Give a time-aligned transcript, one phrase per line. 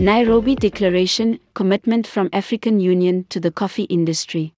[0.00, 4.54] Nairobi Declaration Commitment from African Union to the Coffee Industry.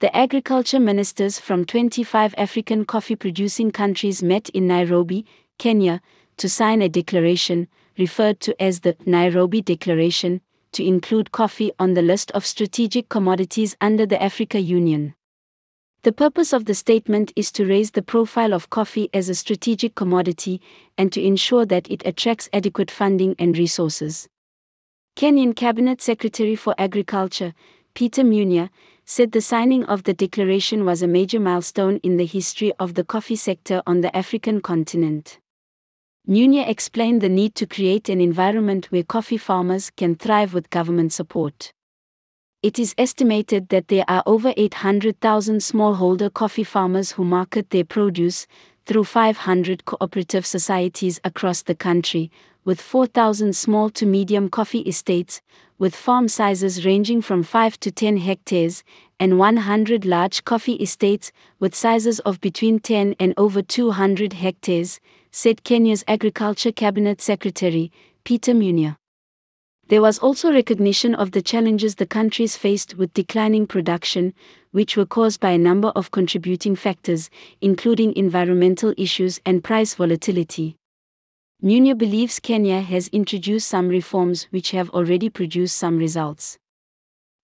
[0.00, 5.26] The agriculture ministers from 25 African coffee producing countries met in Nairobi,
[5.58, 6.00] Kenya,
[6.38, 10.40] to sign a declaration, referred to as the Nairobi Declaration,
[10.72, 15.14] to include coffee on the list of strategic commodities under the Africa Union.
[16.00, 19.94] The purpose of the statement is to raise the profile of coffee as a strategic
[19.94, 20.62] commodity
[20.96, 24.30] and to ensure that it attracts adequate funding and resources.
[25.16, 27.54] Kenyan Cabinet Secretary for Agriculture,
[27.94, 28.68] Peter Munya,
[29.06, 33.02] said the signing of the declaration was a major milestone in the history of the
[33.02, 35.38] coffee sector on the African continent.
[36.28, 41.14] Munya explained the need to create an environment where coffee farmers can thrive with government
[41.14, 41.72] support.
[42.62, 48.46] It is estimated that there are over 800,000 smallholder coffee farmers who market their produce
[48.84, 52.30] through 500 cooperative societies across the country,
[52.66, 55.40] with 4,000 small to medium coffee estates,
[55.78, 58.82] with farm sizes ranging from 5 to 10 hectares,
[59.20, 64.98] and 100 large coffee estates, with sizes of between 10 and over 200 hectares,
[65.30, 67.92] said Kenya's Agriculture Cabinet Secretary,
[68.24, 68.96] Peter Munya.
[69.86, 74.34] There was also recognition of the challenges the countries faced with declining production,
[74.72, 80.74] which were caused by a number of contributing factors, including environmental issues and price volatility.
[81.62, 86.58] Munya believes Kenya has introduced some reforms which have already produced some results.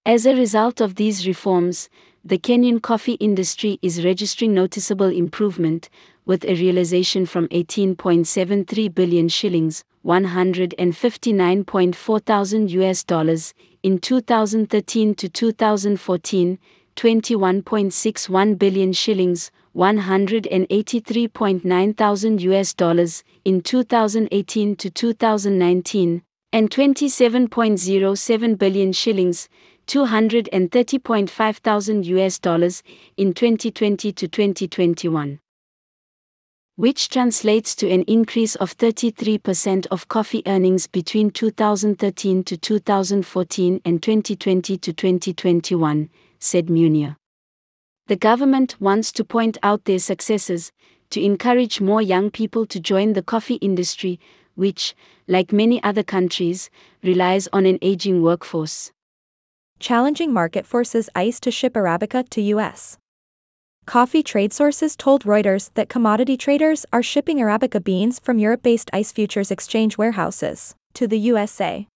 [0.05, 1.89] As a result of these reforms,
[2.23, 5.89] the Kenyan coffee industry is registering noticeable improvement,
[6.27, 16.59] with a realization from 18.73 billion shillings, 159.4 thousand US dollars, in 2013 to 2014,
[16.95, 26.23] 21.61 billion shillings, 183.9 thousand US dollars in 2018 to 2019
[26.53, 29.49] and 27.07 billion shillings
[29.87, 32.83] 230.5 thousand US dollars
[33.17, 35.39] in 2020 to 2021
[36.77, 44.03] which translates to an increase of 33% of coffee earnings between 2013 to 2014 and
[44.03, 47.17] 2020 to 2021 said Munya
[48.07, 50.73] the government wants to point out their successes,
[51.11, 54.19] to encourage more young people to join the coffee industry,
[54.55, 54.95] which,
[55.29, 56.71] like many other countries,
[57.03, 58.91] relies on an aging workforce.
[59.79, 62.99] Challenging market forces ICE to ship Arabica to U.S.
[63.85, 68.89] Coffee trade sources told Reuters that commodity traders are shipping Arabica beans from Europe based
[68.93, 71.89] ICE futures exchange warehouses to the USA.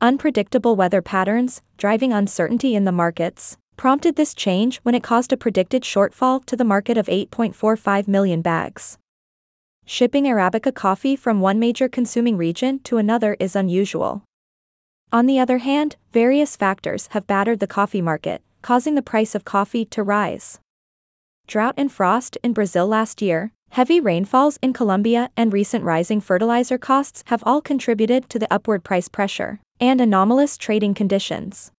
[0.00, 5.36] Unpredictable weather patterns, driving uncertainty in the markets, prompted this change when it caused a
[5.36, 8.98] predicted shortfall to the market of 8.45 million bags.
[9.84, 14.24] Shipping Arabica coffee from one major consuming region to another is unusual.
[15.12, 19.44] On the other hand, various factors have battered the coffee market, causing the price of
[19.44, 20.58] coffee to rise.
[21.46, 26.78] Drought and frost in Brazil last year, heavy rainfalls in Colombia, and recent rising fertilizer
[26.78, 31.70] costs have all contributed to the upward price pressure, and anomalous trading conditions.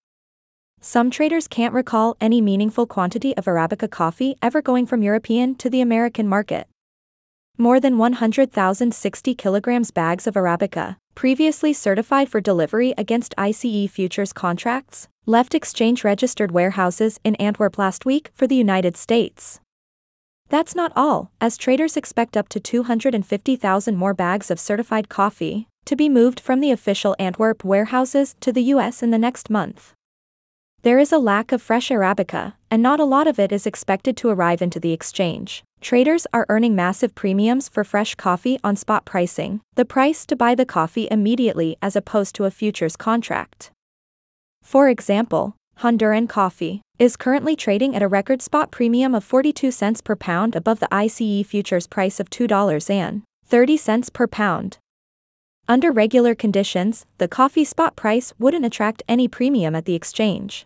[0.88, 5.70] Some traders can't recall any meaningful quantity of Arabica coffee ever going from European to
[5.70, 6.66] the American market.
[7.58, 14.32] More than 100,000 60 kilograms bags of Arabica, previously certified for delivery against ICE futures
[14.32, 19.60] contracts, left exchange registered warehouses in Antwerp last week for the United States.
[20.48, 25.98] That's not all, as traders expect up to 250,000 more bags of certified coffee to
[25.98, 29.94] be moved from the official Antwerp warehouses to the US in the next month.
[30.84, 34.16] There is a lack of fresh Arabica, and not a lot of it is expected
[34.18, 35.64] to arrive into the exchange.
[35.82, 40.56] Traders are earning massive premiums for fresh coffee on spot pricing, the price to buy
[40.56, 43.72] the coffee immediately as opposed to a futures contract.
[44.64, 50.02] For example, Honduran coffee is currently trading at a record spot premium of 42 cents
[50.02, 54.78] per pound above the ICE futures price of $2.30 per pound.
[55.70, 60.66] Under regular conditions, the coffee spot price wouldn't attract any premium at the exchange.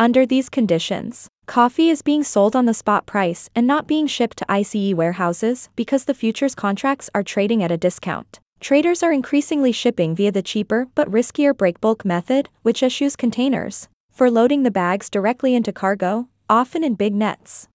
[0.00, 4.38] Under these conditions, coffee is being sold on the spot price and not being shipped
[4.38, 8.40] to ICE warehouses because the futures contracts are trading at a discount.
[8.58, 14.28] Traders are increasingly shipping via the cheaper but riskier breakbulk method, which eschews containers, for
[14.28, 17.68] loading the bags directly into cargo, often in big nets.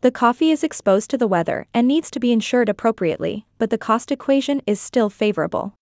[0.00, 3.78] The coffee is exposed to the weather and needs to be insured appropriately, but the
[3.78, 5.74] cost equation is still favorable.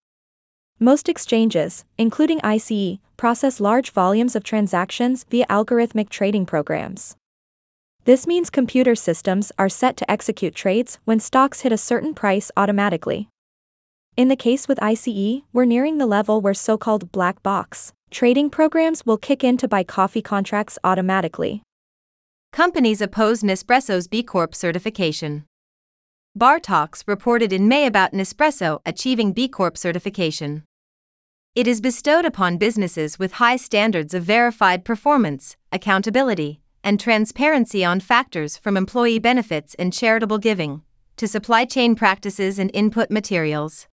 [0.78, 7.16] Most exchanges, including ICE, process large volumes of transactions via algorithmic trading programs.
[8.04, 12.50] This means computer systems are set to execute trades when stocks hit a certain price
[12.56, 13.28] automatically.
[14.16, 18.50] In the case with ICE, we're nearing the level where so called black box trading
[18.50, 21.62] programs will kick in to buy coffee contracts automatically.
[22.52, 25.46] Companies oppose Nespresso's B Corp certification.
[26.36, 30.62] Bar Talks reported in May about Nespresso achieving B Corp certification.
[31.54, 38.00] It is bestowed upon businesses with high standards of verified performance, accountability, and transparency on
[38.00, 40.82] factors from employee benefits and charitable giving
[41.16, 43.88] to supply chain practices and input materials.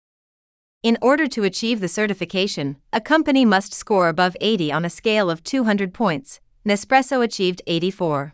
[0.81, 5.29] In order to achieve the certification, a company must score above 80 on a scale
[5.29, 6.39] of 200 points.
[6.65, 8.33] Nespresso achieved 84.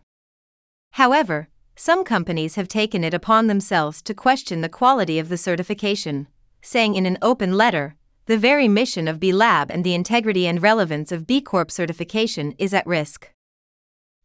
[0.91, 6.27] However, some companies have taken it upon themselves to question the quality of the certification,
[6.61, 7.95] saying in an open letter,
[8.25, 12.53] the very mission of B Lab and the integrity and relevance of B Corp certification
[12.57, 13.31] is at risk.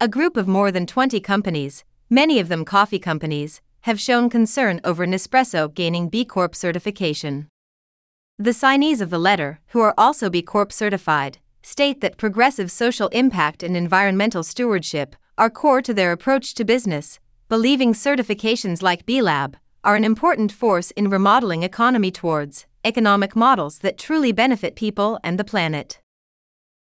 [0.00, 4.80] A group of more than 20 companies, many of them coffee companies, have shown concern
[4.84, 7.48] over Nespresso gaining B Corp certification.
[8.38, 13.08] The signees of the letter, who are also B Corp certified, state that progressive social
[13.08, 19.20] impact and environmental stewardship are core to their approach to business, believing certifications like B
[19.20, 25.20] Lab are an important force in remodeling economy towards economic models that truly benefit people
[25.22, 26.00] and the planet.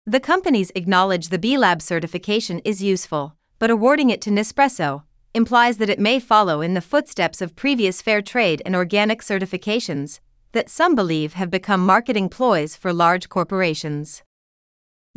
[0.04, 5.76] The companies acknowledge the B Lab certification is useful, but awarding it to Nespresso implies
[5.76, 10.18] that it may follow in the footsteps of previous fair trade and organic certifications
[10.52, 14.24] that some believe have become marketing ploys for large corporations.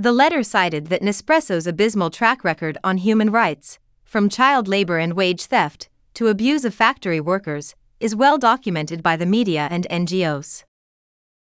[0.03, 5.13] The letter cited that Nespresso's abysmal track record on human rights, from child labor and
[5.13, 10.65] wage theft to abuse of factory workers, is well documented by the media and NGOs.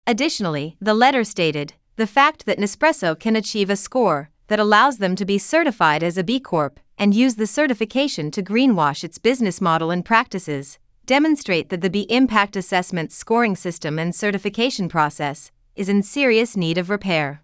[0.05, 5.15] Additionally, the letter stated the fact that Nespresso can achieve a score that allows them
[5.15, 9.61] to be certified as a B Corp and use the certification to greenwash its business
[9.61, 15.87] model and practices demonstrate that the B Impact Assessment scoring system and certification process is
[15.87, 17.43] in serious need of repair.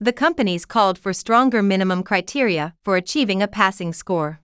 [0.00, 4.38] The companies called for stronger minimum criteria for achieving a passing score.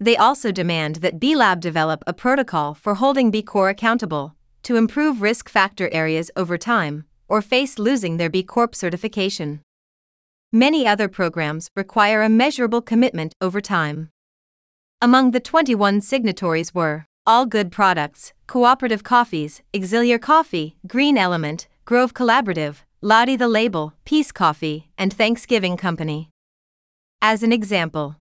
[0.00, 4.34] They also demand that B Lab develop a protocol for holding B Corp accountable
[4.64, 9.60] to improve risk factor areas over time or face losing their B Corp certification.
[10.52, 14.10] Many other programs require a measurable commitment over time.
[15.00, 22.14] Among the 21 signatories were All Good Products, Cooperative Coffees, Exiliar Coffee, Green Element, Grove
[22.14, 22.78] Collaborative,
[23.08, 26.28] Lottie the Label, Peace Coffee, and Thanksgiving Company.
[27.22, 28.16] As an example,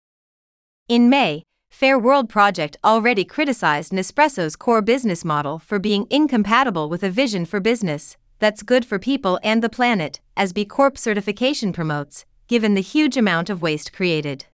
[0.87, 1.41] in May,
[1.71, 7.45] Fair World Project already criticized Nespresso's core business model for being incompatible with a vision
[7.45, 12.75] for business that's good for people and the planet, as B Corp certification promotes, given
[12.75, 14.45] the huge amount of waste created.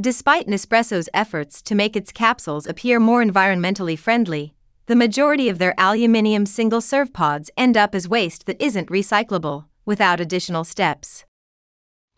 [0.00, 4.54] Despite Nespresso's efforts to make its capsules appear more environmentally friendly,
[4.86, 9.66] the majority of their aluminium single serve pods end up as waste that isn't recyclable,
[9.84, 11.24] without additional steps.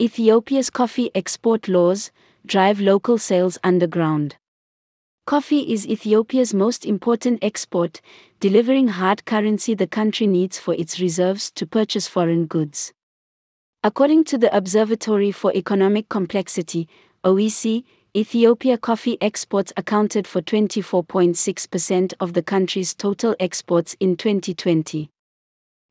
[0.01, 2.11] Ethiopia's coffee export laws
[2.45, 4.35] drive local sales underground.
[5.25, 8.01] Coffee is Ethiopia's most important export,
[8.39, 12.93] delivering hard currency the country needs for its reserves to purchase foreign goods.
[13.83, 16.87] According to the Observatory for Economic Complexity,
[17.23, 17.83] OEC,
[18.15, 25.09] Ethiopia coffee exports accounted for 24.6% of the country's total exports in 2020.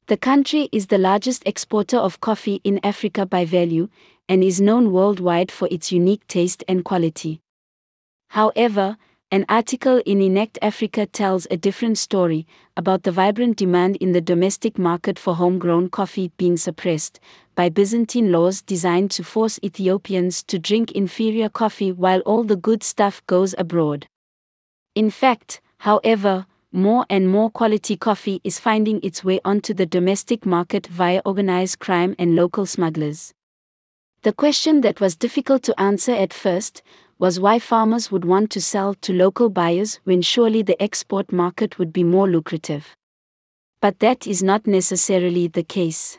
[0.06, 3.90] The country is the largest exporter of coffee in Africa by value
[4.26, 7.42] and is known worldwide for its unique taste and quality.
[8.30, 8.96] However,
[9.30, 14.22] an article in Inect Africa tells a different story about the vibrant demand in the
[14.22, 17.20] domestic market for homegrown coffee being suppressed
[17.54, 22.82] by Byzantine laws designed to force Ethiopians to drink inferior coffee while all the good
[22.82, 24.06] stuff goes abroad.
[24.94, 30.44] In fact, however, more and more quality coffee is finding its way onto the domestic
[30.44, 33.32] market via organized crime and local smugglers.
[34.22, 36.82] The question that was difficult to answer at first
[37.18, 41.78] was why farmers would want to sell to local buyers when surely the export market
[41.78, 42.96] would be more lucrative.
[43.80, 46.18] But that is not necessarily the case.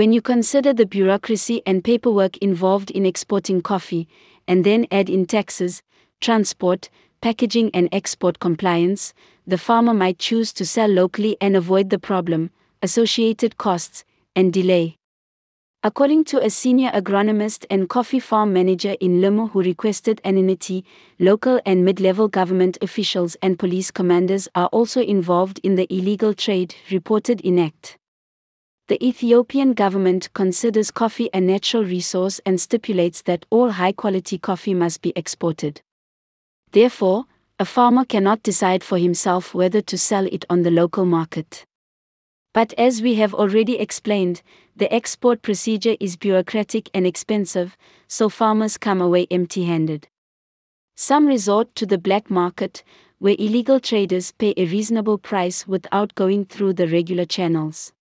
[0.00, 4.08] When you consider the bureaucracy and paperwork involved in exporting coffee,
[4.48, 5.82] and then add in taxes,
[6.22, 6.88] transport,
[7.20, 9.12] packaging, and export compliance,
[9.46, 14.96] the farmer might choose to sell locally and avoid the problem, associated costs, and delay.
[15.82, 20.82] According to a senior agronomist and coffee farm manager in Limo who requested anonymity,
[21.18, 26.32] local and mid level government officials and police commanders are also involved in the illegal
[26.32, 27.98] trade, reported Inect.
[28.90, 34.74] The Ethiopian government considers coffee a natural resource and stipulates that all high quality coffee
[34.74, 35.80] must be exported.
[36.72, 37.26] Therefore,
[37.60, 41.64] a farmer cannot decide for himself whether to sell it on the local market.
[42.52, 44.42] But as we have already explained,
[44.74, 47.76] the export procedure is bureaucratic and expensive,
[48.08, 50.08] so farmers come away empty handed.
[50.96, 52.82] Some resort to the black market,
[53.20, 57.92] where illegal traders pay a reasonable price without going through the regular channels.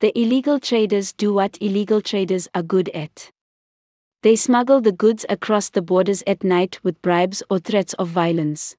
[0.00, 3.30] The illegal traders do what illegal traders are good at.
[4.20, 8.76] They smuggle the goods across the borders at night with bribes or threats of violence.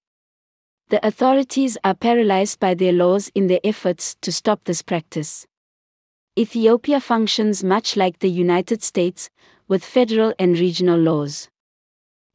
[0.89, 5.47] The authorities are paralyzed by their laws in their efforts to stop this practice.
[6.37, 9.31] Ethiopia functions much like the United States,
[9.67, 11.49] with federal and regional laws.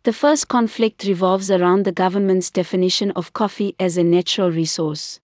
[0.03, 5.21] The first conflict revolves around the government's definition of coffee as a natural resource.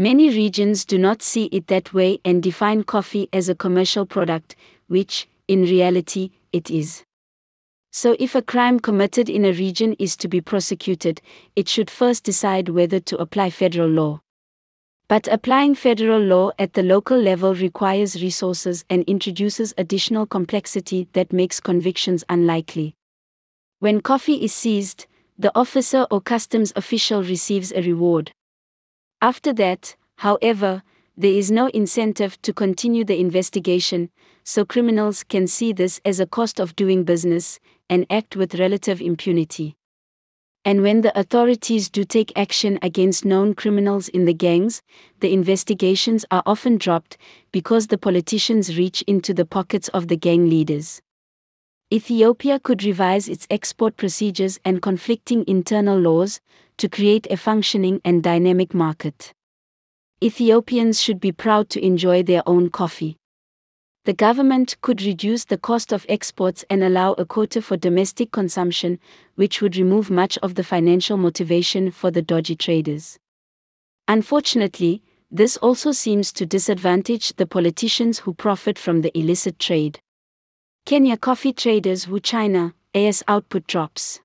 [0.00, 4.54] Many regions do not see it that way and define coffee as a commercial product,
[4.86, 7.02] which, in reality, it is.
[7.90, 11.20] So, if a crime committed in a region is to be prosecuted,
[11.56, 14.20] it should first decide whether to apply federal law.
[15.08, 21.32] But applying federal law at the local level requires resources and introduces additional complexity that
[21.32, 22.94] makes convictions unlikely.
[23.80, 28.30] When coffee is seized, the officer or customs official receives a reward.
[29.20, 30.84] After that, however,
[31.16, 34.10] there is no incentive to continue the investigation,
[34.44, 37.58] so criminals can see this as a cost of doing business
[37.90, 39.74] and act with relative impunity.
[40.64, 44.82] And when the authorities do take action against known criminals in the gangs,
[45.18, 47.16] the investigations are often dropped
[47.50, 51.02] because the politicians reach into the pockets of the gang leaders.
[51.92, 56.40] Ethiopia could revise its export procedures and conflicting internal laws
[56.78, 59.32] to create a functioning and dynamic market.
[60.22, 63.18] Ethiopians should be proud to enjoy their own coffee
[64.08, 68.98] the government could reduce the cost of exports and allow a quota for domestic consumption,
[69.34, 73.18] which would remove much of the financial motivation for the dodgy traders.
[74.08, 80.00] Unfortunately, this also seems to disadvantage the politicians who profit from the illicit trade.
[80.86, 84.22] Kenya coffee traders woo China, AS output drops.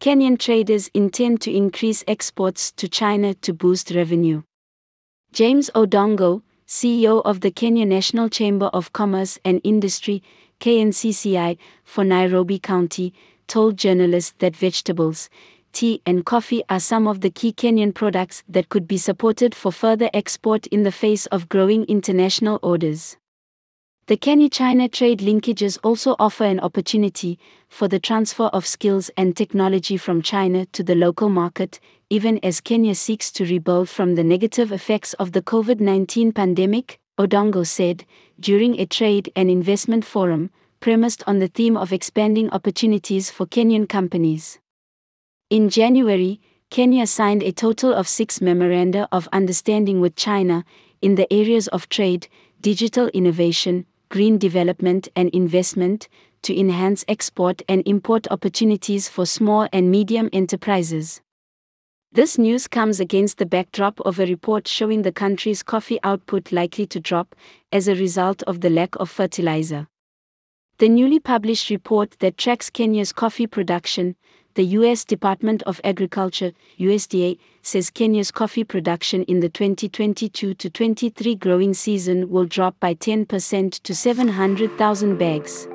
[0.00, 4.42] Kenyan traders intend to increase exports to China to boost revenue.
[5.30, 10.22] James Odongo, CEO of the Kenya National Chamber of Commerce and Industry,
[10.60, 13.12] KNCCI, for Nairobi County,
[13.46, 15.28] told journalists that vegetables,
[15.74, 19.70] tea, and coffee are some of the key Kenyan products that could be supported for
[19.70, 23.18] further export in the face of growing international orders.
[24.06, 27.38] The Kenya China trade linkages also offer an opportunity
[27.68, 31.78] for the transfer of skills and technology from China to the local market,
[32.08, 36.98] even as Kenya seeks to rebuild from the negative effects of the COVID 19 pandemic,
[37.18, 38.04] Odongo said,
[38.40, 43.88] during a trade and investment forum premised on the theme of expanding opportunities for Kenyan
[43.88, 44.58] companies.
[45.50, 46.40] In January,
[46.70, 50.64] Kenya signed a total of six memoranda of understanding with China
[51.02, 52.28] in the areas of trade,
[52.60, 56.08] digital innovation, green development and investment
[56.42, 61.20] to enhance export and import opportunities for small and medium enterprises.
[62.12, 66.86] This news comes against the backdrop of a report showing the country's coffee output likely
[66.86, 67.36] to drop
[67.70, 69.86] as a result of the lack of fertilizer.
[70.78, 74.16] The newly published report that tracks Kenya's coffee production,
[74.54, 75.04] the U.S.
[75.04, 82.46] Department of Agriculture, USDA, says Kenya's coffee production in the 2022 23 growing season will
[82.46, 85.68] drop by 10% to 700,000 bags.